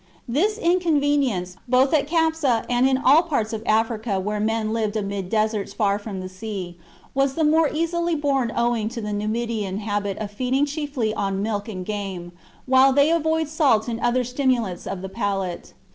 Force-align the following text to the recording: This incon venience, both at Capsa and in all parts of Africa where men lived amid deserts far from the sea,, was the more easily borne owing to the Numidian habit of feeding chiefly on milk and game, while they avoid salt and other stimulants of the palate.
This 0.27 0.57
incon 0.57 0.99
venience, 0.99 1.57
both 1.67 1.93
at 1.93 2.07
Capsa 2.07 2.65
and 2.67 2.89
in 2.89 2.97
all 2.97 3.21
parts 3.21 3.53
of 3.53 3.61
Africa 3.67 4.19
where 4.19 4.39
men 4.39 4.73
lived 4.73 4.95
amid 4.97 5.29
deserts 5.29 5.73
far 5.73 5.99
from 5.99 6.21
the 6.21 6.27
sea,, 6.27 6.75
was 7.13 7.35
the 7.35 7.43
more 7.43 7.69
easily 7.71 8.15
borne 8.15 8.51
owing 8.57 8.89
to 8.89 8.99
the 8.99 9.13
Numidian 9.13 9.77
habit 9.77 10.17
of 10.17 10.31
feeding 10.31 10.65
chiefly 10.65 11.13
on 11.13 11.43
milk 11.43 11.67
and 11.69 11.85
game, 11.85 12.31
while 12.65 12.91
they 12.91 13.11
avoid 13.11 13.47
salt 13.47 13.87
and 13.87 13.99
other 13.99 14.23
stimulants 14.23 14.87
of 14.87 15.03
the 15.03 15.07
palate. 15.09 15.73